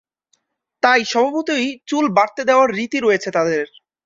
তাই 0.83 1.01
স্বভাবতই 1.05 1.67
চুল 1.87 2.05
বাড়তে 2.17 2.41
দেওয়ার 2.49 2.69
রীতি 2.77 2.97
রয়েছে 3.01 3.29
তাদের। 3.31 3.65